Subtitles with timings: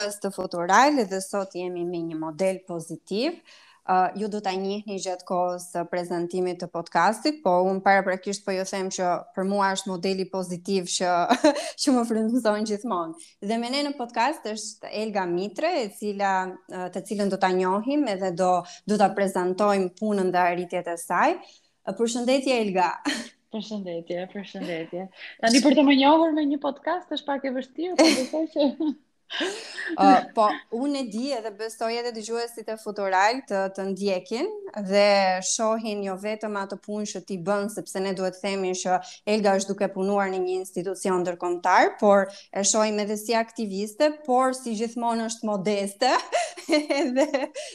[0.00, 3.36] pas të futural dhe sot jemi me një model pozitiv.
[3.90, 8.44] Uh, ju do t'a njihni gjatë kohës së prezentimit të podcastit, po unë para prakisht
[8.44, 11.08] po ju them që për mua është modeli pozitiv që,
[11.80, 13.26] që më frymëzon gjithmonë.
[13.50, 16.34] Dhe me ne në podcast është Elga Mitre, e cila,
[16.92, 18.52] të cilën do t'a njohim edhe do,
[18.86, 21.34] do ta prezentojmë punën dhe arritjet e saj.
[21.90, 22.90] Përshëndetje për shëndetje, Elga.
[23.56, 25.08] për shëndetje, për shëndetje.
[25.64, 28.84] për të më njohër me një podcast është pak e vështirë, për po besoj që
[29.98, 30.44] Uh, po,
[30.86, 34.46] unë e di edhe besoj edhe dy gjuesit e futural të, të ndjekin
[34.86, 35.00] dhe
[35.44, 38.98] shohin jo vetëm atë punë që ti bën, sepse ne duhet themi që
[39.34, 44.54] Elga është duke punuar në një institucion dërkomtar, por e shohim edhe si aktiviste, por
[44.54, 46.12] si gjithmonë është modeste
[47.18, 47.26] dhe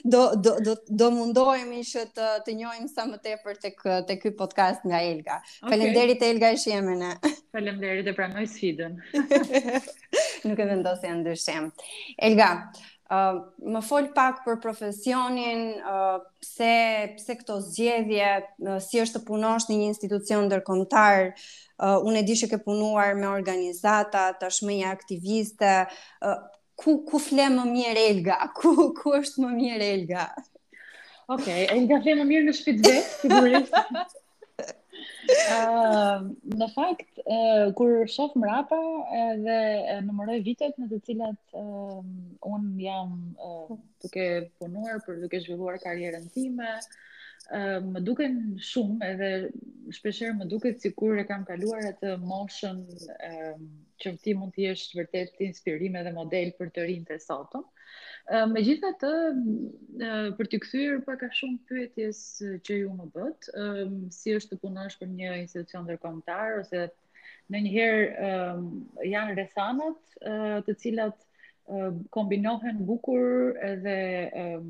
[0.07, 4.19] do, do, do, do mundohemi që të, të njojmë sa më tepër të kë, të
[4.23, 5.41] kë podcast nga Elga.
[5.59, 5.75] Okay.
[5.75, 7.11] Falemderit Elga e shjeme në.
[7.51, 8.95] Falemderit e pranoj sfidën.
[10.49, 11.67] nuk e vendos në dyshem.
[12.27, 12.49] Elga,
[13.13, 13.41] uh,
[13.75, 16.71] më fol pak për profesionin, uh, pse,
[17.19, 18.29] pse këto zgjedhje,
[18.65, 22.61] uh, si është të punosh në një institucion ndërkomtar, uh, unë e di se ke
[22.67, 25.73] punuar me organizata, tashmë një aktiviste,
[26.21, 26.35] uh,
[26.81, 30.27] ku, ku fle më mirë Elga, ku, ku është më mirë Elga?
[31.25, 32.93] Okej, okay, Elga fle më mirë në shpitë
[33.23, 34.13] sigurisht.
[35.27, 38.79] në fakt, uh, kur shof mrapa
[39.31, 39.55] edhe
[40.05, 42.03] numëroj vitet në të cilat uh,
[42.51, 43.15] unë jam
[43.47, 43.73] uh,
[44.05, 44.27] duke
[44.61, 46.69] punuar për duke zhvilluar karjerën time,
[47.93, 49.29] më duken shumë edhe
[49.97, 52.79] shpeshherë më duket sikur e kam kaluar atë moshën
[53.21, 53.55] ë
[54.01, 57.63] që ti mund të jesh vërtet inspirim edhe model për të rinjtë e sotëm.
[58.53, 59.09] megjithatë
[60.37, 62.23] për të kthyer pak a shumë pyetjes
[62.65, 63.47] që ju më bët,
[64.11, 66.87] si është të punosh për një institucion ndërkombëtar ose
[67.53, 70.01] në njëherë janë rethanat
[70.65, 71.24] të cilat
[72.11, 73.97] kombinohen bukur edhe
[74.41, 74.67] um,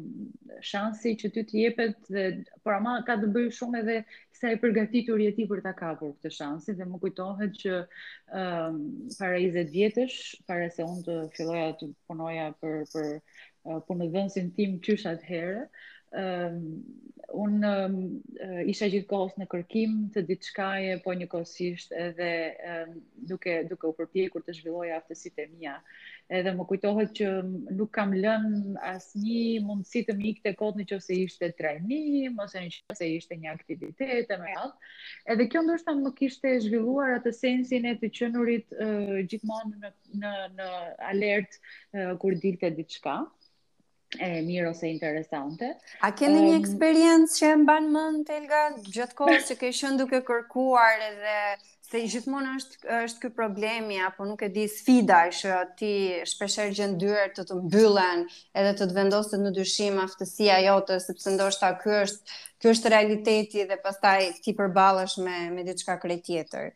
[0.67, 2.23] shansi që ty të jepet dhe
[2.63, 3.97] por ama ka të bëjë shumë edhe
[4.39, 8.77] sa e përgatitur je ti për ta kapur këtë shansi dhe më kujtohet që um,
[9.19, 10.17] para 20 vjetësh
[10.47, 15.67] para se unë të filloja të punoja për për uh, punëdhënësin tim qysh atëherë
[16.23, 16.57] ëm
[17.33, 17.95] unë um,
[18.69, 22.27] isha gjithkohës në kërkim të diçkaje, po njëkohësisht edhe
[22.71, 22.91] um,
[23.31, 25.75] duke duke u përpjekur të zhvilloj aftësitë e mia.
[26.39, 31.15] Edhe më kujtohet që um, nuk kam lënë asnjë mundësi të mik në që nëse
[31.23, 34.73] ishte trajnim ose nëse ishte një aktivitet e merat.
[35.35, 39.93] Edhe kjo ndoshta më kishte zhvilluar atë sensin e të qenurit uh, gjithmonë në
[40.25, 40.69] në në
[41.13, 43.19] alert uh, kur dilte diçka
[44.21, 45.73] e mirë ose interesante.
[46.03, 49.99] A keni um, një eksperiencë që e mban mend Telga gjatë kohës që ke qenë
[50.01, 51.37] duke kërkuar edhe
[51.85, 55.91] se gjithmonë është është ky problemi apo nuk e di sfida që ti
[56.33, 58.23] shpeshherë gjen dyert të të mbyllen
[58.57, 63.67] edhe të të vendoset në dyshim aftësia jote sepse ndoshta ky është ky është realiteti
[63.69, 66.71] dhe pastaj ti përballesh me me diçka krejt tjetër.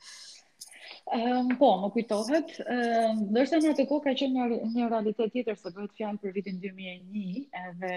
[1.10, 5.56] Um, po, më kujtohet, um, dërse në atë kohë ka qenë një, një realitet tjetër,
[5.58, 7.94] se bëhet fjallë për vitin 2001, edhe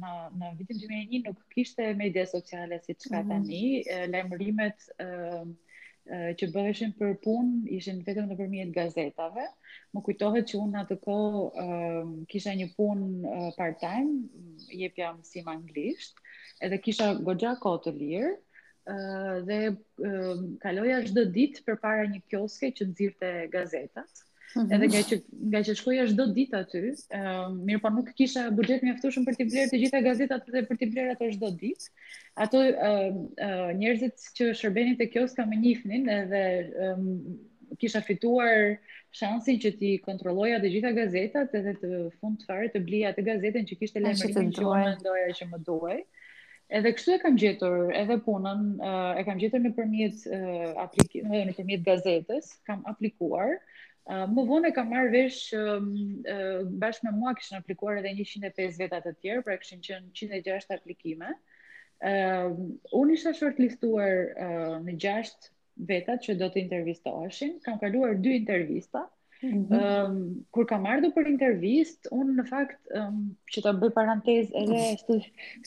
[0.00, 4.10] në, në vitin 2001 nuk kishte media sociale si që ka mm -hmm.
[4.16, 5.52] lemërimet um,
[6.40, 9.46] që bëheshin për punë, ishin vetëm në përmijet gazetave.
[9.94, 14.26] Më kujtohet që unë atë kohë um, kisha një punë part-time,
[14.82, 16.18] jepja mësim anglisht,
[16.60, 18.34] edhe kisha gogja kohë të lirë,
[19.46, 19.58] dhe
[20.62, 24.10] kaloja çdo ditë përpara një kioske që nxirrte gazetat.
[24.54, 24.74] Mm -hmm.
[24.76, 25.16] Edhe nga që
[25.52, 26.82] nga që shkoja çdo ditë aty,
[27.18, 30.76] uh, mirë po nuk kisha buxhet mjaftueshëm për të blerë të gjitha gazetat dhe për
[30.76, 31.86] të blerë ato çdo ditë.
[32.44, 33.12] Ato uh,
[33.46, 36.42] uh, njerëzit që shërbenin te kioska më nifnin edhe
[36.84, 37.04] um,
[37.78, 38.78] kisha fituar
[39.18, 43.64] shansin që ti kontrolloja të gjitha gazetat edhe të fund fare të blija të gazetën
[43.68, 45.98] që kishte lemerin që më ndoja që më duaj.
[46.00, 46.04] Ëh,
[46.74, 48.62] Edhe kështu e kam gjetur edhe punën,
[49.20, 50.22] e kam gjetur në përmjet,
[50.84, 51.12] aplik...
[51.32, 53.52] në përmjet gazetës, kam aplikuar,
[54.34, 55.60] më vonë e kam marrë vesh që
[56.82, 61.30] bashkë me mua kishin aplikuar edhe 105 vetat të tjerë, pra këshin qënë 106 aplikime.
[63.02, 64.16] Unë isha shortlistuar
[64.88, 65.36] në 6
[65.92, 69.06] vetat që do të intervistoheshin, kam kaluar 2 intervista,
[69.42, 69.72] -hmm.
[69.76, 70.16] um,
[70.56, 73.18] kur kam ardhur për intervist, un në fakt um,
[73.54, 75.18] që ta bëj parantezë edhe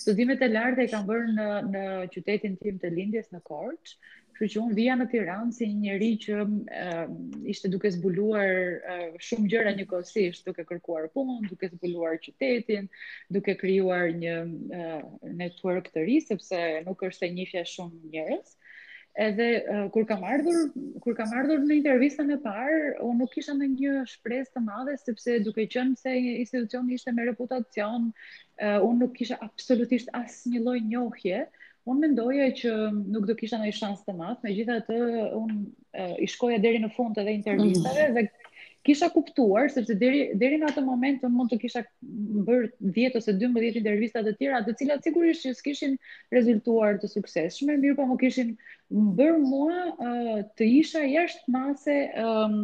[0.03, 1.83] studimet e larta i kam bërë në në
[2.15, 3.99] qytetin tim të lindjes në Korçë,
[4.39, 7.15] kështu që un vija në Tiranë si një njerëz që um,
[7.53, 8.53] ishte duke zbuluar
[9.27, 12.87] shumë gjëra njëkohësisht, duke kërkuar punë, duke zbuluar qytetin,
[13.35, 15.01] duke krijuar një uh,
[15.43, 18.55] network të ri sepse nuk është e njihja shumë njerëz
[19.15, 20.69] edhe uh, kur kam ardhur
[21.03, 24.95] kur kam ardhur në intervistën e parë unë nuk kisha në një shpresë të madhe
[25.01, 30.77] sepse duke qenë se institucioni ishte me reputacion uh, unë nuk kisha absolutisht asnjë lloj
[30.91, 31.43] njohje
[31.89, 34.99] unë mendoja që nuk do kisha ndonjë shans të madh megjithatë
[35.41, 38.19] unë uh, i shkoja deri në fund edhe intervistave mm.
[38.19, 38.27] dhe
[38.87, 41.81] kisha kuptuar sepse deri deri në atë moment unë mund të kisha
[42.47, 45.97] bërë 10 ose 12 intervista të tjera, të cilat sigurisht që s'kishin
[46.31, 48.53] rezultuar të suksesshme, mirë po më kishin
[48.89, 52.55] më bërë mua uh, të isha jashtë mase um,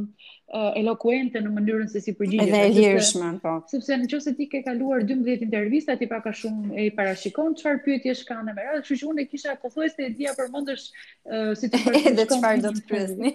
[0.49, 2.49] uh, elokuente në mënyrën se si përgjigjesh.
[2.49, 3.51] Edhe e lirëshme, po.
[3.69, 6.93] Sepse në qoftë se ti ke kaluar 12 intervista, ti pa ka shumë e i
[6.97, 11.51] parashikon çfarë pyetjesh kanë më radhë, kështu që unë kisha pothuajse e dija përmendesh uh,
[11.61, 12.07] si të përgjigjesh.
[12.15, 13.33] Edhe çfarë do të pyesni.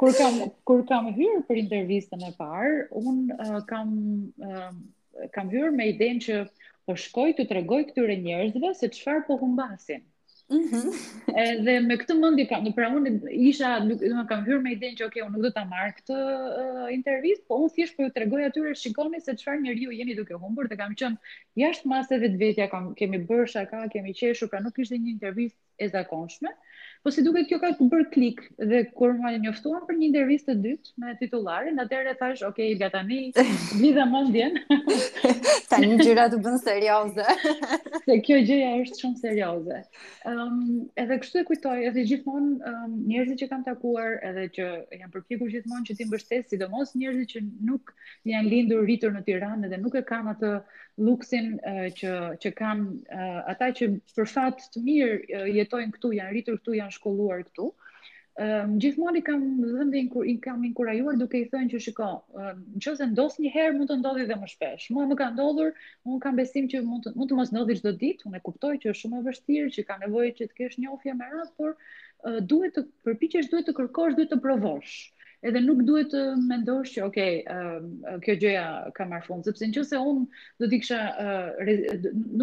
[0.00, 0.38] kur kam
[0.72, 3.90] kur kam hyrë për intervistën e parë, un uh, kam
[4.40, 4.72] uh,
[5.36, 6.40] kam hyrë me idenë që
[6.88, 10.00] po shkoj të tregoj këtyre njerëzve se çfarë po humbasin.
[10.52, 10.86] Mhm.
[11.46, 13.10] Edhe me këtë mendje pra, pra unë
[13.50, 16.16] isha, nuk më kam hyrë me idenë që okay, unë nuk do ta marr këtë
[16.18, 20.38] uh, intervistë, po unë thjesht po ju tregoj atyre shikoni se çfarë njeriu jeni duke
[20.42, 21.34] humbur dhe kam qenë
[21.64, 25.90] jashtë masave vetvetja, kam kemi bërë shaka, kemi qeshur, pra nuk ishte një intervistë e
[25.96, 26.52] zakonshme.
[26.52, 26.71] Uh,
[27.02, 30.52] Po si duket kjo ka të bërë klik dhe kur më njoftuan për një intervistë
[30.54, 33.18] të dytë me titullarin, atëherë e thash, "Ok, Ilga më
[33.80, 34.60] lidha mendjen."
[35.72, 37.26] tani gjëra të bën serioze.
[38.06, 39.80] se kjo gjëja është shumë serioze.
[39.82, 44.46] Ëm, ehm, um, edhe kështu e kujtoj, edhe gjithmonë um, njerëzit që kam takuar, edhe
[44.60, 44.68] që
[45.00, 47.90] janë përpjekur gjithmonë që ti mbështes, sidomos njerëzit që nuk
[48.30, 50.54] janë lindur rritur në Tiranë dhe nuk e kanë atë
[51.02, 52.10] luksin uh, që
[52.42, 56.76] që kanë uh, ata që për fat të mirë uh, jetojnë këtu, janë rritur këtu,
[56.80, 57.70] janë shkolluar këtu.
[58.40, 59.42] Ëm gjithmonë kam
[59.76, 63.74] vendin kur i kam inkurajuar duke i thënë që shiko, uh, nëse ndos një herë
[63.76, 64.86] mund të ndodhi dhe më shpesh.
[64.96, 65.74] Mua më ka ndodhur,
[66.08, 68.72] unë kam besim që mund të mund të mos ndodhi çdo ditë, unë e kuptoj
[68.80, 71.76] që është shumë e vështirë që ka nevojë që të kesh njohje me radh, por
[71.76, 74.94] uh, duhet të përpiqesh, duhet të kërkosh, duhet të provosh.
[75.02, 77.18] Ëm uh, edhe nuk duhet të mendosh që ok,
[77.54, 78.64] uh, kjo gjëja
[78.96, 80.24] ka marrë fund, sepse nëse unë
[80.64, 81.72] do të kisha uh,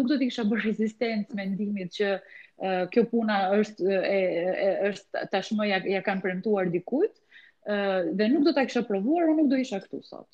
[0.00, 4.18] nuk do të kisha bërë rezistencë mendimit që uh, kjo puna është e,
[4.66, 7.14] e, është tashmë ja, ja kanë premtuar dikujt,
[7.72, 10.28] uh, dhe nuk do ta kisha provuar, unë nuk do isha këtu sot.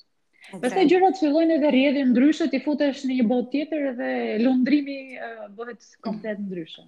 [0.47, 0.61] Okay.
[0.63, 4.11] Pastaj gjërat fillojnë edhe rrjedhin ndryshe, ti futesh në një botë tjetër dhe
[4.43, 6.87] lundrimi uh, bëhet komplet ndryshëm.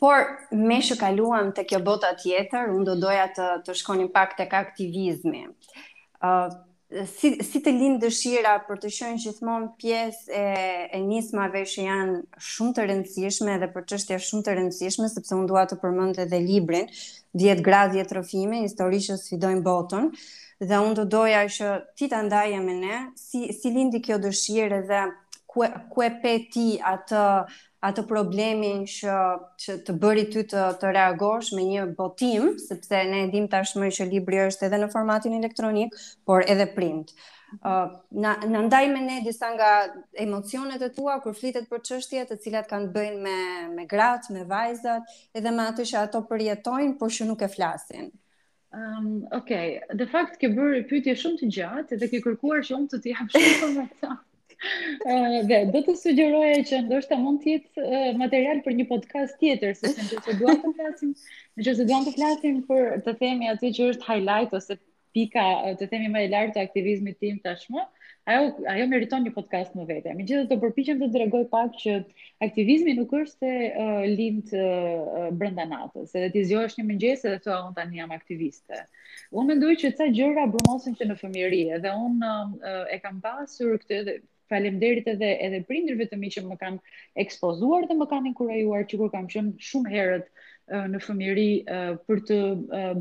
[0.00, 0.22] Por
[0.56, 4.46] me shë kaluam të kjo bota tjetër, unë do doja të, të shkonim pak të
[4.48, 5.42] kaktivizme.
[5.44, 5.52] aktivizmi.
[6.24, 10.56] Uh, si, si të linë dëshira për të shënë gjithmonë pjesë e,
[10.98, 15.48] e nismave që janë shumë të rëndësishme dhe për qështja shumë të rëndësishme, sepse unë
[15.52, 16.88] doja të përmënd edhe librin,
[17.38, 20.10] djetë gradë djetë rëfime, histori që sfidojnë botën,
[20.66, 21.70] dhe unë do doja që
[22.00, 25.04] ti të ndaje me ne, si, si lindi kjo dëshirë dhe
[25.50, 27.24] ku e pe ti atë
[27.86, 29.14] atë problemin që,
[29.62, 33.88] që të bëri ty të, të reagosh me një botim, sepse ne e dim tashmë
[33.98, 35.96] që libri është edhe në formatin elektronik,
[36.28, 37.14] por edhe print.
[37.56, 37.94] Ë uh,
[38.24, 39.70] na, na ndaj me ne disa nga
[40.26, 43.38] emocionet e tua kur flitet për çështje të cilat kanë bëjnë me
[43.78, 48.12] me gratë, me vajzat, edhe me atë që ato përjetojnë, por që nuk e flasin.
[48.70, 52.92] Um, okay, the fact që bëri pyetje shumë të gjatë dhe ke kërkuar që unë
[52.92, 54.14] të të jap shumë për ta.
[55.50, 60.04] dhe do të sugjeroje që ndoshta mund të jetë material për një podcast tjetër, sepse
[60.10, 61.14] nëse duam të flasim,
[61.62, 64.76] nëse duam të flasim për të themi aty që është highlight ose
[65.16, 65.46] pika
[65.80, 67.86] të themi më e lartë e aktivizmit tim tashmë,
[68.30, 68.42] ajo
[68.72, 70.12] ajo meriton një podcast më vetë.
[70.18, 71.96] Megjithëse do përpiqem të tregoj pak që
[72.46, 77.40] aktivizmi nuk është se uh, lind uh, brenda natës, edhe ti zgjohesh një mëngjes edhe
[77.46, 78.84] thua un tani jam aktiviste.
[79.34, 83.74] Unë mendoj që ca gjëra brumosin që në fëmijëri edhe unë uh, e kam pasur
[83.82, 84.18] këtë
[84.50, 88.98] Faleminderit edhe edhe prindërve të mi që më kanë ekspozuar dhe më kanë inkurajuar që
[89.02, 90.32] kur kam qenë shumë herët
[90.94, 91.44] në fëmijëri
[92.10, 92.38] për të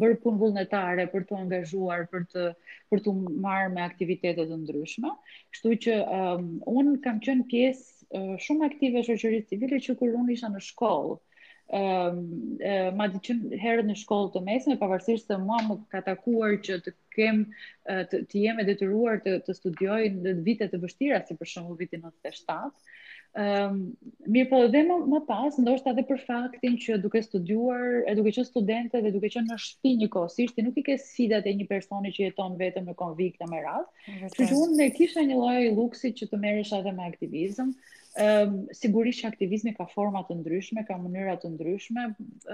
[0.04, 2.46] bërë punë vullnetare, për të angazhuar, për të
[2.94, 3.14] për të
[3.48, 5.12] marrë me aktivitete të ndryshme.
[5.54, 10.32] Kështu që um, un kam qenë pjesë uh, shumë aktive shoqërisë civile që kur un
[10.36, 11.22] isha në shkollë, uh,
[11.70, 13.34] Ehm, ma di që
[13.64, 17.44] herët në shkollë të mesme, pavarësisht se mua më ka takuar që të kem
[18.14, 21.78] të, të jem e detyruar të të studioj në vite të vështira, si për shembull
[21.84, 22.74] viti 97.
[23.46, 23.78] Ëm
[24.36, 28.34] mirë po edhe më, më pas, ndoshta edhe për faktin që duke studiuar, e duke
[28.38, 31.70] qenë studente dhe duke qenë në shtëpi njëkohësisht, ti nuk i ke sfidat e një
[31.70, 33.88] personi që jeton vetëm në konvikt me radhë.
[34.26, 37.76] Kështu që unë me kisha një lloj luksit që të merresh edhe me aktivizëm.
[38.20, 42.04] Um, sigurisht që aktivizmi ka format të ndryshme, ka mënyra të ndryshme.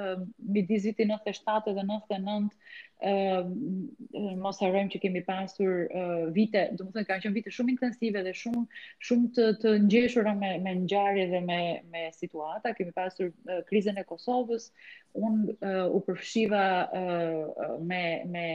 [0.01, 2.51] Um, midis vitit 97 dhe 99
[3.05, 3.51] Ehm,
[4.39, 8.23] mos harrojmë që kemi pasur uh, vite, do të thënë kanë qenë vite shumë intensive
[8.25, 8.63] dhe shumë
[9.09, 11.59] shumë të të ngjeshura me me ngjarje dhe me
[11.93, 12.71] me situata.
[12.79, 14.71] Kemi pasur uh, krizën e Kosovës,
[15.25, 16.63] un uh, u përfshiva
[17.01, 18.01] uh, me
[18.33, 18.47] me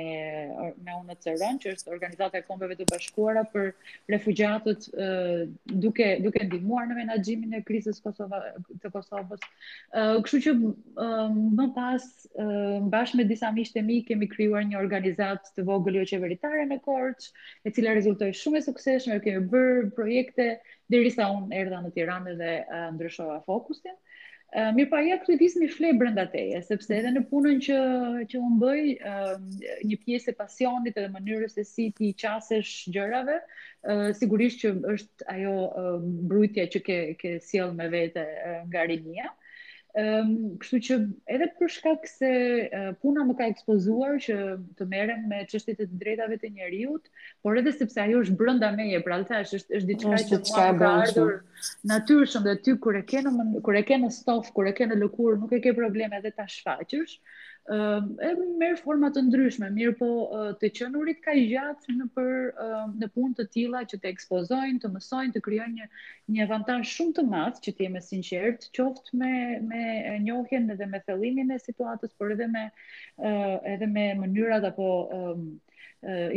[0.56, 3.70] me UNHCR-n, që është organizata e kombeve të bashkuara për
[4.16, 5.46] refugjatët, uh,
[5.86, 8.42] duke duke ndihmuar në menaxhimin e krizës Kosova,
[8.82, 9.46] të Kosovës.
[9.94, 10.56] Uh, kështu që
[11.06, 15.96] uh, më pas uh, bashkë me disa miqtë mi kemi krijuar një organizatë të vogël
[16.00, 17.32] jo qeveritare në Korçë,
[17.66, 20.46] e cila rezultoi shumë e suksesshme, kemi bërë projekte
[20.90, 23.96] derisa unë erdha në Tiranë dhe uh, ndryshova fokusin.
[24.50, 27.76] Uh, mirë pa e aktivizmi fle brenda teje, sepse edhe në punën që,
[28.32, 29.36] që unë bëj, uh,
[29.90, 35.28] një pjesë e pasionit edhe mënyrës e si ti qasesh gjërave, uh, sigurisht që është
[35.36, 35.92] ajo uh,
[36.32, 39.28] brujtja që ke, ke siel me vete uh, nga rinia.
[39.30, 39.38] Uh,
[39.98, 40.28] Um,
[40.62, 40.96] kështu që
[41.34, 44.36] edhe për shkak se uh, puna më ka ekspozuar që
[44.78, 47.10] të merrem me çështjet e drejtave të njerëzit,
[47.46, 50.92] por edhe sepse ajo është brenda meje, pra thash është është diçka që mua ka
[51.08, 51.66] ardhur ashtu.
[51.94, 54.86] Natyrshëm dhe ty kur e ke në kur e ke në stof, kur e ke
[54.92, 57.18] në lëkurë, nuk e ke probleme edhe ta shfaqësh
[57.68, 60.06] e merë forma të ndryshme, mirë po
[60.60, 62.32] të qënurit ka i gjatë në, për,
[63.02, 65.88] në punë të tila që të ekspozojnë, të mësojnë, të kryojnë një,
[66.36, 69.32] një avantazh shumë të madh që t'jeme sinqertë, qoftë me,
[69.68, 69.84] me
[70.24, 72.64] njohjen edhe me thellimin e situatës, por edhe me,
[73.74, 74.88] edhe me mënyrat apo
[75.18, 75.44] um,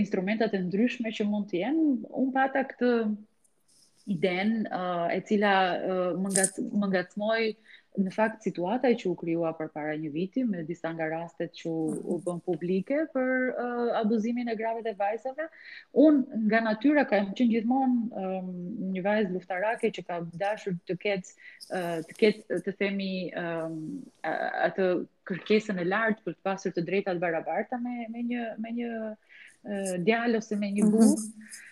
[0.03, 2.89] instrumentat e ndryshme që mund t'jenë, unë pata këtë
[4.17, 5.51] iden uh, e cila
[5.87, 7.45] uh, më, ngacmoi
[8.01, 11.81] në fakt situata që u krijua para një viti me disa nga rastet që u,
[11.89, 12.19] mhm.
[12.25, 15.47] bën publike për uh, abuzimin e grave dhe vajzave,
[16.05, 18.51] un nga natyra kam qenë gjithmonë um,
[18.95, 21.33] një vajzë luftarake që ka dashur të ketë
[21.69, 23.11] uh, të ketë të themi
[23.43, 23.77] um,
[24.69, 24.89] atë
[25.29, 29.93] kërkesën e lartë për të pasur të drejtat barabarta me me një me një uh,
[30.09, 30.91] djalë ose me një mhm.
[30.93, 31.13] burr.
[31.13, 31.62] Mm -hmm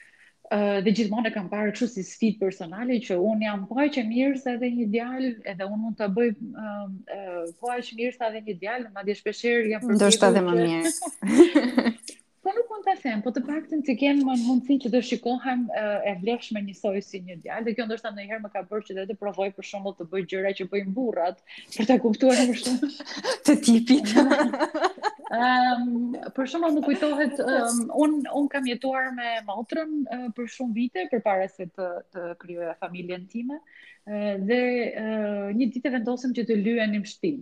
[0.84, 4.40] dhe gjithmonë e kam parë kështu si sfidë personale që un jam po aq mirë
[4.42, 8.44] se edhe një djalë, edhe un mund ta bëj ë po aq mirë sa edhe
[8.50, 10.02] një djalë, madje shpeshherë jam përgjigjur.
[10.02, 11.94] Ndoshta edhe më mirë.
[12.44, 15.64] po nuk mund ta them, po të paktën të kem më mundësi që të shikohem
[15.78, 19.08] e e vlefshme njësoj si një djalë, dhe kjo ndoshta ndonjëherë më ka bërë që
[19.12, 21.40] të provoj për shembull të bëj gjëra që bëjnë burrat,
[21.78, 22.92] për ta kuptuar më shumë
[23.48, 24.16] të tipit.
[25.32, 30.48] Um, për shumë më kujtohet, um, ehm, unë un kam jetuar me motrën uh, për
[30.58, 31.86] shumë vite, për pare se të,
[32.16, 34.58] të kryoja familjen time, uh, dhe
[34.92, 37.38] uh, një ditë e vendosëm që të lyë një mështim.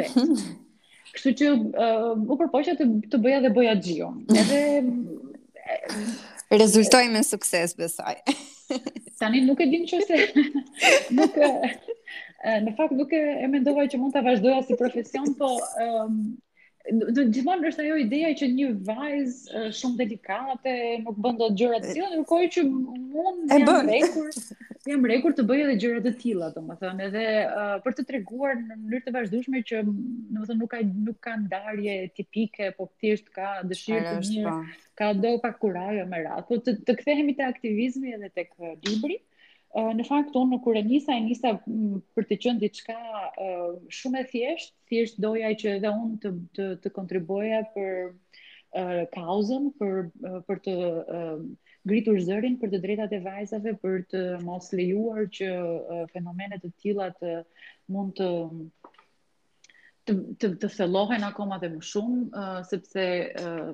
[0.00, 0.08] Dhe,
[1.14, 4.18] kështu që uh, u përpoqja të, të bëja dhe bëja gjion.
[4.34, 4.82] Edhe...
[6.58, 8.16] Rezultoj me sukses besaj.
[9.20, 10.24] Tani nuk e din që se...
[11.22, 15.54] nuk, e në fakt nuk e, mendova që mund të vazhdoja si profesion, po...
[15.86, 16.20] Ehm,
[16.90, 21.92] do gjithmonë është ajo ideja që një vajzë shumë delikate nuk bën dot gjëra të
[21.96, 24.40] tilla, ndërkohë që mund të jam rrekur,
[24.92, 28.68] jam rrekur të bëj edhe gjëra të tilla, domethënë, edhe uh, për të treguar në
[28.70, 34.04] mënyrë të vazhdueshme që domethënë nuk ka nuk ka ndarje tipike, po thjesht ka dëshirë
[34.08, 34.84] të mirë, po.
[35.02, 36.46] ka do pak kurajë me radhë.
[36.48, 39.18] Po të, të kthehemi te aktivizmi edhe tek libri.
[39.20, 39.27] Ëh,
[39.96, 41.50] në fakt unë kur e nisa e nisa
[42.18, 42.94] për të qenë diçka
[43.46, 49.04] uh, shumë e thjesht, thjesht doja që edhe unë të të, të kontriboja për uh,
[49.18, 51.40] kauzën, për uh, për të uh,
[51.92, 56.72] gritur zërin për të drejtat e vajzave, për të mos lejuar që uh, fenomene të
[56.84, 57.36] tilla të
[57.92, 58.94] mund të uh,
[60.08, 63.04] të të të thellohen akoma dhe më shumë uh, sepse
[63.42, 63.72] uh,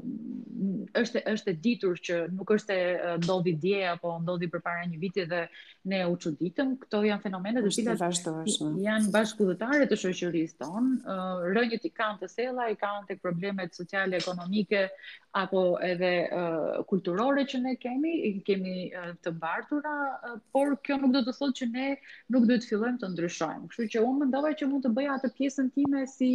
[1.01, 5.01] është është e ditur që nuk është e ndodhi uh, dje apo ndodhi përpara një
[5.03, 5.45] viti dhe
[5.93, 11.45] ne u çuditëm këto janë fenomene të cilat vazhdojnë janë bashkëqytetarë të shoqërisë tonë uh,
[11.57, 14.87] rënjët i kanë të thella i kanë tek problemet sociale ekonomike
[15.35, 15.61] apo
[15.91, 18.13] edhe uh, kulturore që ne kemi,
[18.47, 19.95] kemi uh, të mbartura,
[20.29, 21.87] uh, por kjo nuk do të thotë që ne
[22.35, 23.67] nuk duhet të fillojmë të ndryshojmë.
[23.73, 26.31] Kështu që unë mendova që mund të bëja atë pjesën time si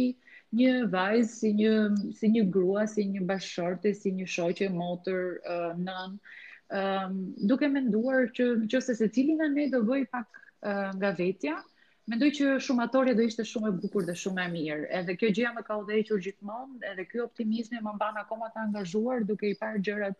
[0.60, 1.72] një vajzë, si një
[2.20, 6.20] si një grua, si një bashkëshorte, si një shoqe, motër, uh, nën,
[6.82, 7.16] um,
[7.54, 11.56] duke menduar që nëse secili nga ne do bëj pak uh, nga vetja,
[12.10, 14.86] mendoj që shumatorja do ishte shumë e bukur dhe shumë e mirë.
[15.00, 19.26] Edhe kjo gjëja më ka udhëhequr gjithmonë, edhe ky optimizmi më mban akoma të angazhuar
[19.28, 20.18] duke i parë gjërat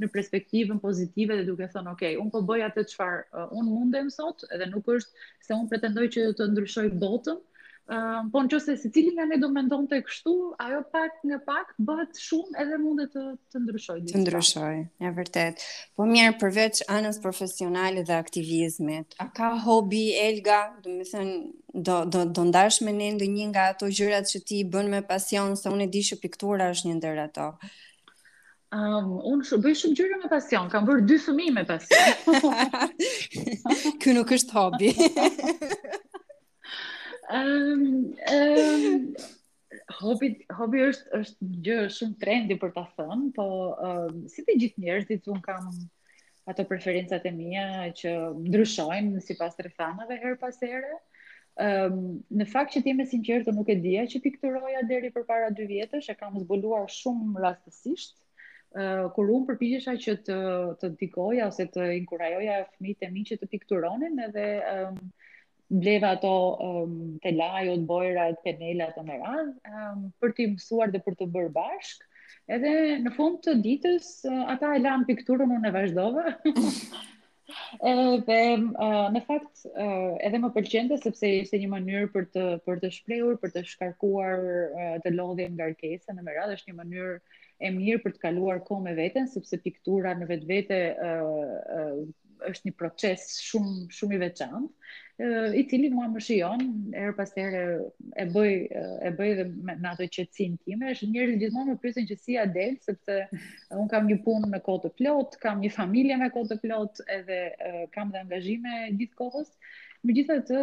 [0.00, 4.10] në perspektivën pozitive dhe duke thënë, "Ok, un po bëj atë çfarë uh, un mundem
[4.18, 7.38] sot, edhe nuk është se un pretendoj që të ndryshoj botën,
[8.32, 10.32] po në qëse se si cilin nga ne do ndonë të e kështu,
[10.62, 13.96] ajo pak nga pak bëhet shumë edhe mundet të, të ndryshoj.
[14.12, 15.64] Të ndryshoj, ja vërtet.
[15.98, 21.34] Po mjerë përveç anës profesionale dhe aktivizmit, a ka hobi Elga, do me thënë,
[21.88, 25.02] do, do, do ndash me ne ndë një nga ato gjyrat që ti bën me
[25.10, 27.48] pasion, se unë e di që piktura është një ndër ato.
[28.70, 32.54] Um, unë shumë, bëj shumë gjyre me pasion, kam bërë dy fëmi me pasion.
[34.00, 34.94] Kë nuk është hobi.
[37.30, 39.04] Ehm, ehm,
[40.02, 40.28] hobi,
[40.84, 43.44] është, është gjë shumë trendi për ta thënë, po
[43.88, 45.68] um, si të gjithë njerëzit, unë kam
[46.50, 47.66] ato preferencat e mija
[48.00, 48.14] që
[48.48, 50.90] ndryshojnë si pas të rëthanave herë pas ere.
[51.68, 52.02] Um,
[52.40, 55.52] në fakt që ti me sinqerë të nuk e dhja që pikturoja deri për para
[55.54, 58.16] dy vjetës, e kam zbuluar shumë rastësisht,
[58.74, 60.40] uh, kur unë përpijesha që të,
[60.82, 65.00] të dikoja ose të inkurajoja fëmijët e mi që të pikturonin edhe um,
[65.70, 66.34] bleve ato
[66.64, 71.52] um, të lajot, bojrat, penelat e meran, um, për t'i mësuar dhe për të bërë
[71.54, 72.06] bashkë.
[72.50, 72.72] Edhe
[73.04, 76.24] në fund të ditës, uh, ata e lanë pikturën unë në vazhdova.
[77.86, 82.44] edhe um, uh, në fakt uh, edhe më pëlqente sepse ishte një mënyrë për të
[82.66, 86.78] për të shprehur, për të shkarkuar uh, të lodhjen nga arkesa në merat, është një
[86.82, 87.14] mënyrë
[87.60, 92.02] e mirë për të kaluar kohë me veten sepse piktura në vetvete uh, uh,
[92.48, 96.62] është një proces shumë shumë i veçantë, i cili mua më shijon
[96.96, 97.58] her pas here
[98.16, 98.54] e bëj
[99.08, 100.92] e bëj edhe me ato qetësinë time.
[100.94, 103.18] Është njerëz gjithmonë më pyesin që si ja del, sepse
[103.82, 107.06] un kam një punë me kohë të plotë, kam një familje me kohë të plotë,
[107.18, 107.40] edhe
[107.98, 109.52] kam dhe angazhime gjithë kohës.
[110.08, 110.62] Megjithatë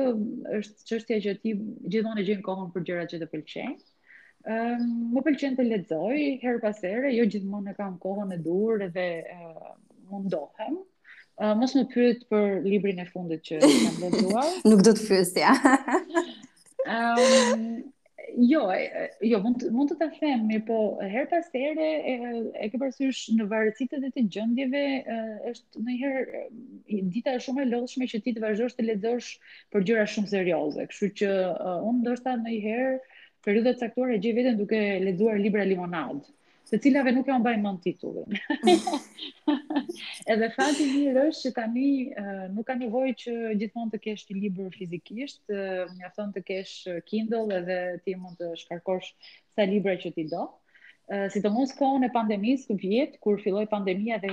[0.58, 1.54] është çështja që ti
[1.94, 3.78] gjithmonë e gjen kohën për gjërat që të pëlqejnë.
[4.48, 8.84] Ëm, um, më pëlqen të lexoj her pas here, jo gjithmonë kam kohën e dur
[8.86, 9.66] edhe uh,
[10.08, 10.78] mundohem,
[11.38, 14.54] Uh, mos më pyet për librin e fundit që kam lexuar.
[14.66, 15.52] Nuk do të fyes ja.
[16.82, 17.66] Ëm ehm,
[18.50, 18.64] jo,
[19.32, 20.80] jo mund të, mund të ta them, mirë po
[21.14, 22.16] her pas here e,
[22.64, 27.62] e ke parasysh në varësitë të të gjendjeve eh, është ndonjëherë eh, dita është shumë
[27.62, 29.30] e lodhshme që ti të vazhdosh të lexosh
[29.76, 30.88] për gjëra shumë serioze.
[30.90, 32.98] Kështu që uh, unë ndoshta ndonjëherë
[33.48, 36.26] periudhat caktuar e gjej veten duke lexuar libra limonadë
[36.68, 38.40] se cilave nuk e më bajmë në titullin.
[40.34, 41.84] Edhe fati mirë është që tani
[42.56, 46.76] nuk ka nevojë që gjithmonë të kesh i libër fizikisht, uh, mjafton të kesh
[47.08, 49.14] Kindle edhe ti mund të shkarkosh
[49.56, 50.48] sa libra që ti do.
[51.10, 54.32] të sidomos kohën e pandemisë të vjetë, kur filloi pandemia dhe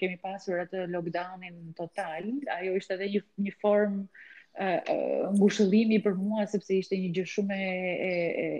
[0.00, 2.26] kemi pasur atë lockdownin total,
[2.58, 3.06] ajo ishte edhe
[3.40, 8.10] një, formë ngushëllimi për mua sepse ishte një gjë shumë e,
[8.44, 8.50] e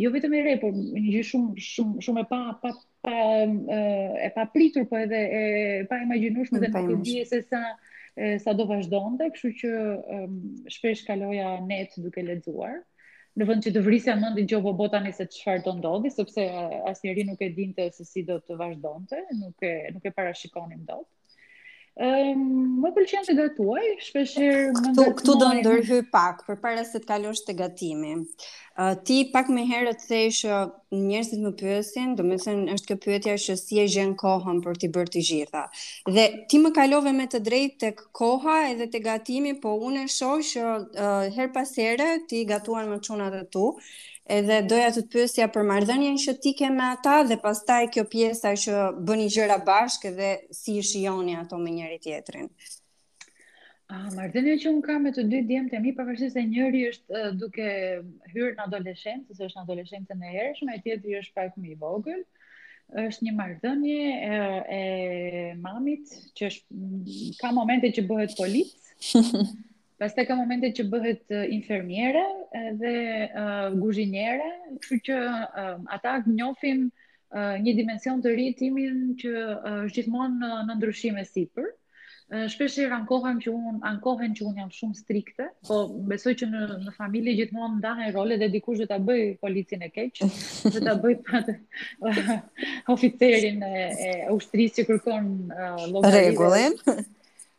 [0.00, 2.72] jo vetëm e re, por një gjë shumë shumë shumë e pa pa
[3.06, 3.16] pa
[4.26, 5.42] e pa pritur, po edhe e
[5.90, 7.60] pa imagjinueshme mm, dhe nuk e di se sa
[8.16, 9.70] e, sa do vazhdonte, kështu që
[10.18, 10.34] um,
[10.76, 12.78] shpesh kaloja net duke lexuar.
[13.38, 16.44] Në vend që të vrisja mendin që po bota nëse çfarë do ndodhi, sepse
[16.90, 21.06] asnjëri nuk e dinte se si do të vazhdonte, nuk e nuk e parashikonin dot.
[21.08, 21.19] ë
[22.00, 27.08] Um, më pëlqen të gatuaj, shpesh herë këtu këtu do ndërhyj pak përpara se të
[27.08, 28.12] kalosh te gatimi.
[28.80, 30.60] Uh, ti pak më herët the që
[30.94, 35.12] njerëzit më pyesin, domethënë është kjo pyetja që si e gjen kohën për të bërë
[35.16, 35.64] të gjitha.
[36.14, 40.40] Dhe ti më kalove me të drejtë tek koha edhe te gatimi, po unë shoh
[40.54, 43.74] që uh, her pas here ti gatuan më çunat e tu,
[44.30, 48.04] edhe doja të të pyesja për marrëdhënien që ti ke me ata dhe pastaj kjo
[48.12, 48.76] pjesa që
[49.08, 52.46] bëni gjëra bashkë dhe si i shijoni ato me njëri tjetrin.
[53.90, 57.66] A marrëdhënia që un kam me të dy djemtë mi pavarësisht se njëri është duke
[58.36, 61.78] hyrë në adoleshencë, ose është në adoleshencën e hershme, e tjetri është pak më i
[61.82, 62.22] vogël
[63.10, 64.38] është një marrëdhënie e,
[64.74, 68.70] e mamit që është ka momente që bëhet polic.
[70.00, 72.22] Pas të ka momente që bëhet infermjere infermiere
[72.82, 72.92] dhe
[73.40, 74.46] uh, guzhinjere,
[74.86, 75.18] që që
[75.62, 81.68] uh, ata njofim uh, një dimension të rritimin që uh, gjithmonë në, në ndryshime sipër.
[82.46, 85.78] Shpeshherë ankohen që un ankohen që un jam shumë strikte, po
[86.12, 89.88] besoj që në në familje gjithmonë ndahen role dhe dikush do ta bëj policin e
[89.96, 90.20] keq,
[90.76, 92.22] do ta bëj ofiterin
[92.68, 96.78] uh, oficerin e, e ushtrisë që kërkon uh, rregullin.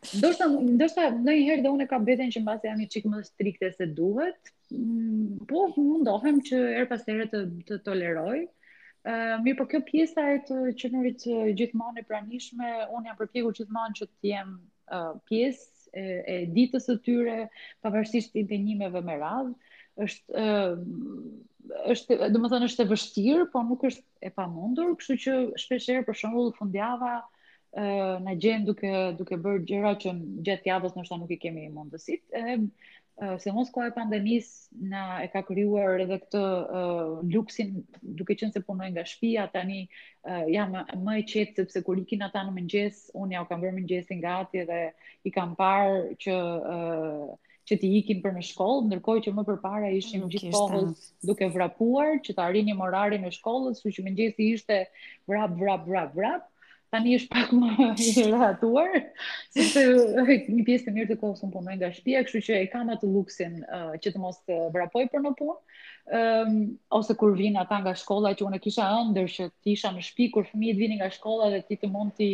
[0.01, 3.85] Ndoshta ndoshta ndonjëherë dhe unë kam veten që mbas jam një çik më strikte se
[3.97, 4.49] duhet.
[4.73, 8.39] Mm, po mundohem që her pas here të të toleroj.
[8.41, 11.25] Ë uh, mirë, por kjo pjesa e të qenurit
[11.59, 16.87] gjithmonë e pranishme, unë jam përpjekur gjithmonë që të jem uh, pjesë e, e ditës
[16.89, 17.37] së tyre,
[17.85, 19.53] pavarësisht të me radhë,
[20.07, 20.79] është ëh uh,
[21.93, 25.35] është domethënë është e vështirë, po nuk është e pamundur, kështu që
[25.65, 27.29] shpeshherë për shembull fundjava ëh uh,
[28.19, 30.11] na gjen duke duke bërë gjëra që
[30.43, 32.55] gjatë javës ndoshta nuk i kemi mundësitë.
[33.21, 34.47] Ë se mos koha e pandemis
[34.91, 37.71] na e ka krijuar edhe këtë uh, luksin
[38.19, 39.81] duke qenë se punoj nga shtëpia tani
[40.25, 40.73] uh, jam
[41.05, 44.23] më e qetë sepse kur ikin ata në mëngjes unë ja u kam bërë mëngjesin
[44.23, 44.81] gati dhe
[45.27, 46.35] i kam parë që
[46.75, 47.31] uh,
[47.69, 52.15] që të ikin për në shkollë ndërkohë që më përpara ishim gjithë kohës duke vrapuar
[52.25, 54.81] që të arrinim orarin në shkollës kështu që mëngjesi ishte
[55.29, 56.49] vrap vrap vrap vrap
[56.91, 58.97] tani është pak më i rehatuar,
[59.55, 59.83] sepse
[60.17, 63.09] një pjesë e mirë të kohës unë punoj nga shtëpia, kështu që e kam atë
[63.13, 65.55] luksin uh, që të mos të vrapoj për në punë.
[66.17, 66.53] Ëm um,
[66.97, 70.27] ose kur vin ata nga shkolla që unë kisha ëndër që të isha në shtëpi
[70.33, 72.29] kur fëmijët vinin nga shkolla dhe ti të mund ti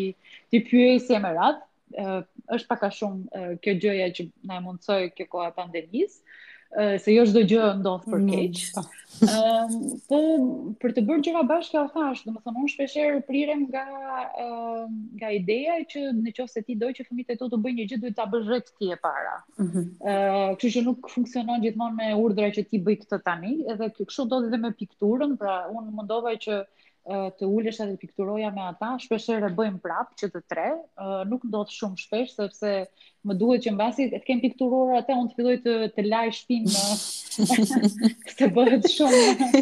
[0.54, 1.60] ti pyesje më radh,
[2.04, 2.22] uh,
[2.58, 6.24] është pak a shumë uh, kjo gjëja që na e mundsoi kjo koha pandemisë
[7.04, 8.88] se jo çdo gjë ndodh për mm, keq.
[9.28, 9.78] Ëm mm.
[9.78, 10.18] um, po
[10.84, 13.84] për të bërë gjëra bashkë ka thash, domethënë unë shpesh herë prirem nga
[14.44, 18.02] uh, nga ideja që nëse ti do që fëmijët e tu të bëjnë një gjë
[18.04, 19.34] duhet ta bësh rreth ti e para.
[19.58, 19.94] Ë, mm -hmm.
[20.06, 24.28] uh, kështu që nuk funksionon gjithmonë me urdhra që ti bëj këtë tani, edhe kështu
[24.30, 26.66] ndodh edhe me pikturën, pra unë mendova që
[27.08, 30.66] të ulesha dhe të pikturoja me ata, shpesherë e bëjmë prapë që të tre,
[31.30, 32.72] nuk ndodhë shumë shpesh, sepse
[33.28, 36.68] më duhet që mbasi të kem pikturuar atë unë të filloj të të laj shtim
[36.68, 37.64] në
[38.40, 39.62] të bëhet shumë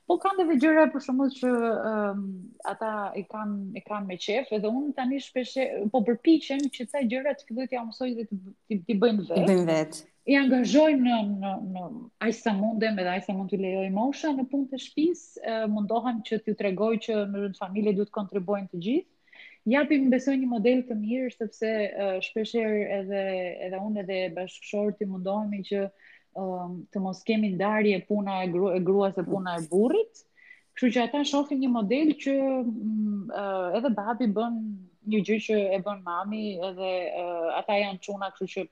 [0.09, 1.49] Po kanë dhe gjëra për shkakun që
[1.88, 2.21] um,
[2.71, 5.59] ata i kanë e kanë me qef, edhe unë tani shpesh
[5.92, 8.25] po përpiqem që saj gjëra të filloj t'i mësoj dhe
[8.88, 9.44] t'i bëjnë vetë.
[9.51, 10.01] Bëjnë vetë.
[10.33, 11.05] I angazhojmë
[11.42, 14.81] në në në sa mundem, edhe aq sa mund t'i lejoj mosha në punë të
[14.87, 19.40] shtëpisë, mundohem që t'ju tregoj që në familje duhet të kontribuojnë të gjithë.
[19.75, 23.23] Japim besoj një model të mirë sepse shpesher shpeshherë edhe
[23.68, 25.85] edhe unë edhe bashkëshorti mundohemi që
[26.38, 30.22] um, të mos kemi ndarje puna e, gru e gruas e puna e burrit.
[30.79, 34.61] Kështu që ata shohin një model që um, uh, edhe babi bën
[35.12, 38.66] një gjë që e bën mami edhe uh, ata janë çuna, kështu që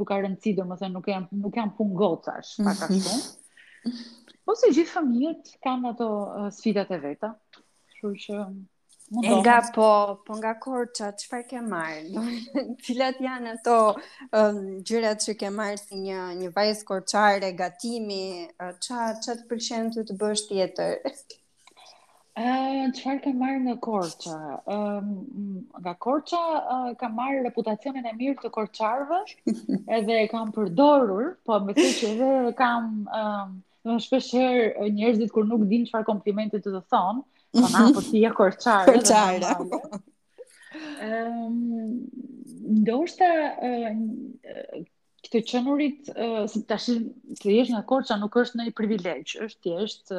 [0.00, 3.20] nuk ka rëndësi domethënë nuk janë nuk janë pun gocash pak ashtu.
[4.48, 7.34] Po se gjithë fëmijët kanë ato uh, sfidat e veta.
[7.90, 8.44] Kështu që
[9.18, 9.90] Nga Elga, po,
[10.24, 12.22] po nga korqa, qëfar ke marrë?
[12.86, 13.74] Cilat janë ato
[14.38, 19.46] um, gjyrat që ke marrë si një, një vajzë korqare, gatimi, qa, uh, qa të
[19.50, 20.94] përshen të të bësh tjetër?
[22.38, 24.36] Qëfar uh, ke marrë në korqa?
[24.76, 25.10] Um,
[25.82, 26.42] nga korqa
[26.76, 29.20] uh, ka marrë reputacionin e mirë të korqarëve,
[29.98, 32.30] edhe e kam përdorur, po me të që edhe
[32.62, 32.94] kam...
[33.22, 37.92] Um, Në shpesher uh, njerëzit kur nuk din qëfar komplimentit të të thonë, Po ti
[37.94, 38.86] po e korçare.
[38.86, 39.52] Korçare.
[41.02, 42.06] Ehm,
[42.80, 43.28] ndoshta
[45.26, 46.88] këtë qenurit uh, tash
[47.42, 50.12] të jesh në Korçë nuk është ndonjë privilegj, është thjesht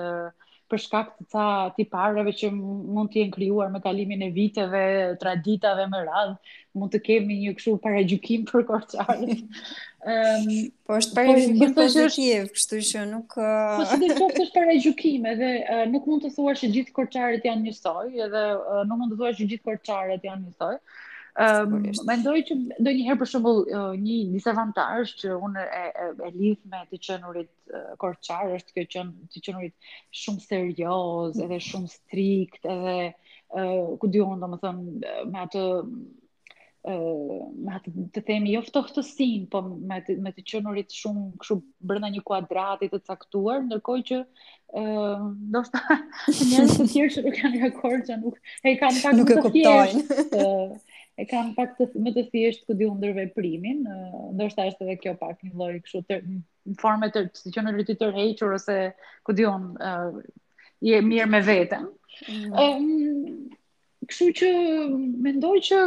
[0.71, 1.45] për shkak të ca
[1.77, 4.83] tipareve që mund të jenë krijuar me kalimin e viteve,
[5.23, 6.37] traditave me radh,
[6.79, 9.43] mund të kemi një kështu paragjykim për korçarët.
[10.01, 10.47] Um,
[10.89, 11.27] po është për
[11.61, 12.09] një për
[12.49, 13.35] kështu ishë nuk...
[13.37, 16.69] Po eh, është dhe është për e gjukime dhe uh, nuk mund të thua që
[16.73, 20.79] gjithë korqarët janë njësoj edhe uh, nuk mund të thua që gjithë korqarët janë njësoj
[21.45, 21.75] um,
[22.09, 26.53] Mendoj që ndoj njëherë për shumë uh, eh, një disavantaj që unë e, e, e
[26.73, 31.45] me të qënurit uh, është kjo qënë të qënurit shumë serios mm.
[31.45, 35.67] edhe shumë strikt edhe uh, ku dy do më thëmë me atë
[36.81, 41.57] të, të themi jo ftohtësinë, po me të, me të qenurit shumë kështu
[41.91, 44.19] brenda një kuadrati të caktuar, ndërkohë që
[44.73, 44.85] ë
[45.53, 45.81] ndoshta
[46.49, 50.81] njerëzit të tjerë që kanë rekord që nuk e kanë pak të kuptojnë.
[51.21, 53.83] e kam pak të më të thjesht ku di under veprimin,
[54.33, 57.77] ndoshta është edhe kjo pak një lloj kështu të në formë të si që në
[57.93, 58.79] të rrequr ose
[59.25, 60.17] ku di on uh,
[60.81, 62.53] je mirë me vetën mm.
[62.57, 63.51] um,
[64.09, 64.47] Kështu që
[65.23, 65.77] mendoj që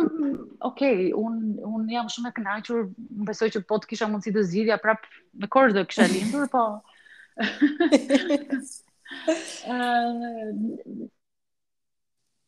[0.69, 1.39] okay, un
[1.71, 2.85] un jam shumë e kënaqur,
[3.31, 5.09] besoj që po të kisha mundësi të zgjidhja prap
[5.43, 6.63] me kohë do kisha lindur, po.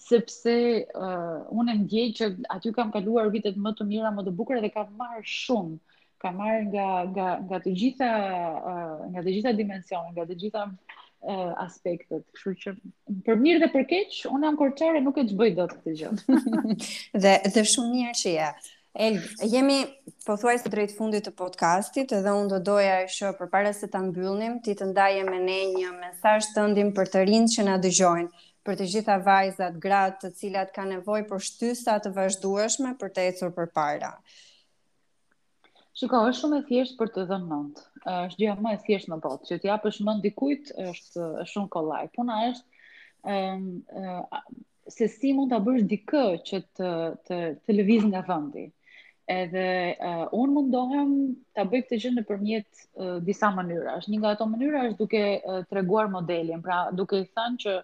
[0.09, 4.62] sepse uh, unë ndjej që aty kam kaluar vitet më të mira, më të bukura
[4.64, 5.76] dhe kam marr shumë,
[6.24, 8.09] kam marr nga nga nga të gjitha
[8.72, 12.24] uh, nga të gjitha dimensionet, nga të gjitha uh, aspektet.
[12.35, 12.74] Kështu që
[13.28, 16.40] për mirë dhe për keq, unë ankorçare nuk e çboj dot këtë gjë.
[17.26, 18.50] dhe dhe shumë mirë që Ja.
[18.96, 19.18] El,
[19.53, 19.77] jemi
[20.24, 23.87] po thuaj së drejt fundit të podcastit edhe unë do doja e shë për se
[23.92, 27.64] të mbyllnim, ti të ndaje me ne një mesaj të ndim për të rinë që
[27.68, 28.31] na dëgjojnë,
[28.66, 33.27] për të gjitha vajzat, gratë të cilat ka nevoj për shtysa të vazhdueshme për të
[33.33, 34.11] ecur për para.
[36.01, 37.85] është shumë e thjesht për të dhënë mend.
[38.09, 42.11] Është gjitha më e thjeshtë në botë, që t'ja japësh mend dikujt është shumë kollaj.
[42.18, 44.42] Puna është ëm
[44.96, 46.90] se si mund ta bësh dikë që të
[47.29, 48.66] të, të lëviz nga vendi.
[49.29, 51.11] Edhe uh, unë mundohem
[51.57, 53.97] të bëjt të gjithë në përmjet uh, disa mënyra.
[54.12, 57.75] Një nga ato mënyra është duke uh, të reguar modelin, pra duke i thënë që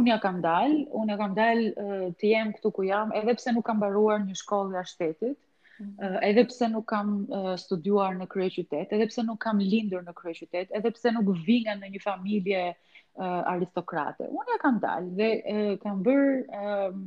[0.00, 3.36] unë ja kam dalë, unë ja kam dalë uh, të jem këtu ku jam, edhe
[3.38, 5.38] pse nuk kam baruar një shkollë dhe shtetit,
[5.84, 10.02] uh, edhe pse nuk kam uh, studuar në krye qytet, edhe pse nuk kam lindur
[10.08, 14.26] në krye qytet, edhe pse nuk vinga në një familje uh, aristokrate.
[14.40, 17.02] Unë ja kam dalë dhe uh, kam bërë uh,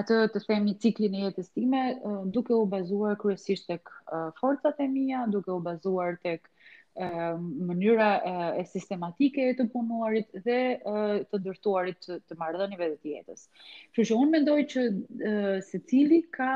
[0.00, 1.80] atë të themi ciklin e jetës time,
[2.36, 3.90] duke u bazuar kryesisht tek
[4.40, 6.48] forcat e mia, duke u bazuar tek
[7.70, 8.08] mënyra
[8.60, 10.56] e sistematike e të punuarit dhe
[11.32, 13.44] të ndërtuarit të marrëdhënieve të jetës.
[13.94, 14.86] Kështu që unë mendoj që
[15.70, 16.52] secili ka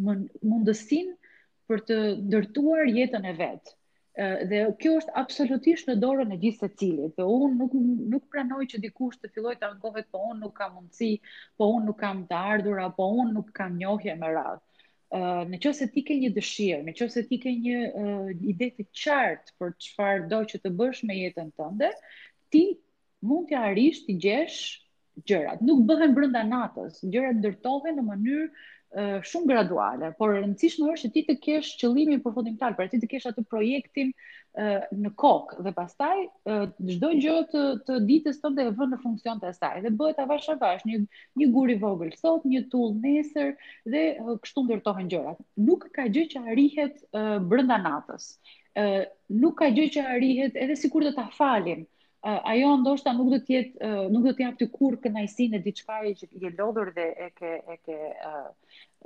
[0.00, 1.36] mundësinë
[1.70, 3.76] për të ndërtuar jetën e vetë
[4.18, 7.72] dhe kjo është absolutisht në dorën e gjithë së cilit, Dhe unë nuk
[8.14, 11.08] nuk pranoj që dikush të filloj të ankohet po unë nuk kam mundësi,
[11.56, 14.60] po unë nuk kam të ardhur apo unë nuk kam njohje më radhë.
[15.16, 18.28] uh, në qoftë se ti ke një dëshirë, në qoftë se ti ke një uh,
[18.52, 21.90] ide të qartë për çfarë do që të bësh me jetën tënde,
[22.50, 22.62] ti
[23.22, 24.60] mund të arrish të gjesh
[25.28, 25.60] gjërat.
[25.62, 28.48] Nuk bëhen brenda natës, gjërat ndërtohen në mënyrë
[29.24, 33.08] shumë graduale, por e rëndësishme është që ti të kesh qëllimin përfundimtar, pra ti të
[33.08, 34.66] kesh atë projektin e,
[35.04, 39.54] në kokë dhe pastaj çdo gjë të, të ditës tonë e vën në funksion të
[39.56, 39.80] saj.
[39.86, 41.00] Dhe bëhet avash avash, një
[41.40, 43.54] një gur i vogël sot, një tull nesër
[43.94, 44.02] dhe
[44.44, 45.40] kështu ndërtohen gjërat.
[45.70, 47.00] Nuk ka gjë që arrihet
[47.48, 48.28] brenda natës.
[48.76, 48.84] ë
[49.40, 51.82] nuk ka gjë që arrihet edhe sikur do ta falim
[52.24, 55.60] uh, ajo ndoshta nuk do të jetë uh, nuk do të jap ti kur kënaqësinë
[55.64, 57.96] diçkaje që je lodhur dhe e ke e ke
[58.30, 58.44] uh,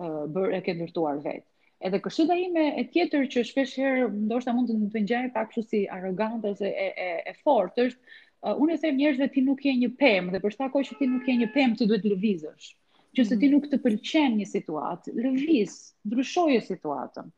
[0.02, 1.46] uh, bër e ke ndërtuar vetë.
[1.90, 5.64] Edhe këshilla ime e tjetër që shpesh herë ndoshta mund të të ngjajë pak kështu
[5.70, 9.76] si arrogant ose e e e fortë është uh, unë them njerëzve ti nuk je
[9.84, 12.12] një pemë dhe për sa kohë që ti nuk je një pemë ti duhet të
[12.14, 12.68] lëvizësh.
[12.70, 12.76] Ëh
[13.16, 13.54] që se ti mhm.
[13.56, 15.76] nuk të pëlqen një situatë, lëviz,
[16.08, 17.32] ndryshoje situatën.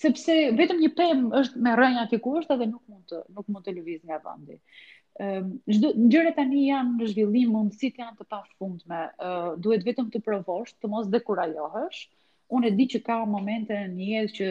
[0.00, 3.66] sepse vetëm një pemë është me rënja të kushtë, dhe nuk mund të nuk mund
[3.66, 4.56] të lëviz nga vendi.
[5.20, 9.00] Në uh, gjëra tani janë në zhvillim, mundësit janë të pafundme.
[9.24, 9.30] ë
[9.64, 12.00] duhet vetëm të provosh, të mos dekurajohesh.
[12.56, 14.48] Unë e di që ka momente në jetë që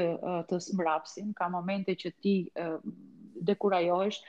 [0.51, 2.77] të smrapsin, ka momente që ti uh,
[3.49, 4.21] dekurajohesh.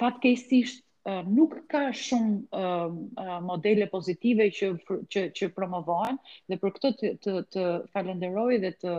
[0.00, 4.68] Fatkeqësisht nuk ka shumë modele pozitive që
[5.14, 8.94] që që promovohen dhe për këtë të të, të falenderoj dhe të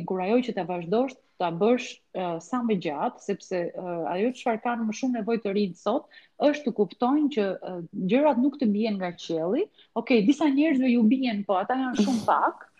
[0.00, 1.88] i kurajoj që ta vazhdosh ta bësh
[2.40, 3.56] sa më gjatë sepse
[4.16, 6.06] ajo çfarë kanë më shumë nevojë të rinë sot
[6.50, 7.46] është të kuptojnë që
[8.14, 9.66] gjërat nuk të bien nga qielli.
[9.94, 12.70] Okej, okay, disa njerëzve ju bien, po ata janë shumë pak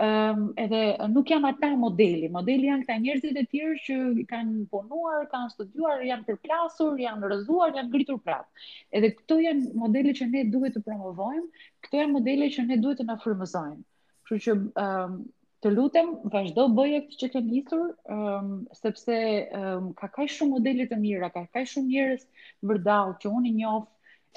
[0.00, 0.80] um, edhe
[1.12, 3.96] nuk janë ata modeli, modeli janë këta njerëzit e tjerë që
[4.32, 8.66] kanë punuar, kanë studiuar, janë përplasur, janë rëzuar, janë gritur prapë.
[8.98, 13.00] Edhe këto janë modeli që ne duhet të promovojmë, këto janë modeli që ne duhet
[13.02, 13.80] të nafërmëzojmë.
[14.28, 14.54] Kështu që
[14.84, 15.16] um,
[15.64, 19.16] të lutem, vazhdo bëje këtë që të njithur, um, ehm, sepse
[19.58, 22.26] um, ka kaj shumë modeli të mira, ka kaj shumë njerës
[22.70, 23.88] vërdalë që unë i njofë,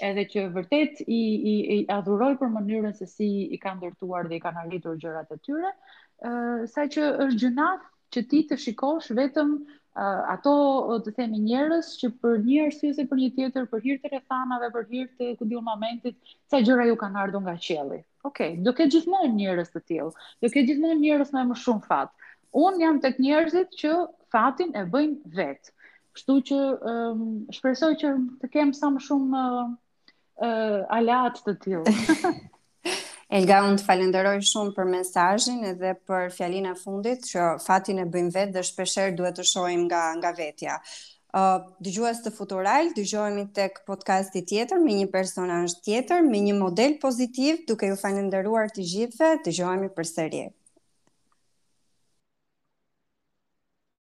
[0.07, 1.19] edhe që vërtet i
[1.53, 5.33] i i adhuroj për mënyrën se si i ka ndërtuar dhe i ka arritur gjërat
[5.35, 5.71] e tyre,
[6.29, 7.85] ë uh, saqë është gjënat
[8.15, 10.53] që ti të shikosh vetëm uh, ato
[11.07, 14.71] të themi njerëz që për një arsye ose për një tjetër, për hir të rrethanave,
[14.77, 17.99] për hir të kundë momentit, sa gjëra ju kanë ardhur nga qielli.
[18.23, 20.13] Okej, okay, do ketë gjithmonë njerëz të tillë.
[20.43, 22.15] Do ketë gjithmonë njerëz më shumë fat.
[22.65, 23.91] Un jam tek njerëzit që
[24.35, 25.71] fatin e bëjnë vetë.
[26.17, 26.57] Kështu që
[26.91, 27.21] um,
[27.53, 28.09] shpresoj që
[28.41, 29.69] të kem sa më shumë uh,
[30.41, 32.09] uh, alat të tjilë.
[33.39, 38.07] Elga, unë të falenderoj shumë për mesajin edhe për fjalin e fundit, që fatin e
[38.09, 40.79] bëjmë vetë dhe shpesher duhet të shojmë nga, nga vetja.
[41.29, 46.95] Uh, dëgjues të futural, dëgjohemi tek podcasti tjetër me një personazh tjetër me një model
[47.03, 50.47] pozitiv, duke ju falendëruar të gjithëve, për përsëri.